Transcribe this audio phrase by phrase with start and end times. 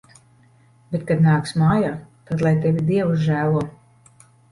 [0.93, 1.91] Bet kad nāks mājā,
[2.29, 3.63] tad lai tevi Dievs žēlo.